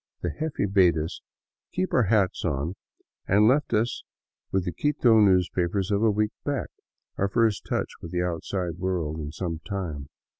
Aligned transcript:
The 0.21 0.31
jefe 0.31 0.73
bade 0.73 0.97
us 0.97 1.21
keep 1.71 1.93
our 1.93 2.05
hats 2.05 2.43
on, 2.43 2.73
and 3.27 3.47
left 3.47 3.71
us 3.71 4.03
with 4.51 4.65
the 4.65 4.71
Quito 4.71 5.19
newspapers 5.19 5.91
of 5.91 6.01
a 6.01 6.09
week 6.09 6.31
back, 6.43 6.69
our 7.19 7.27
first 7.29 7.67
touch 7.69 7.89
with 8.01 8.09
the 8.11 8.23
outside 8.23 8.79
world 8.79 9.19
in 9.19 9.31
some 9.31 9.59
time. 9.59 10.09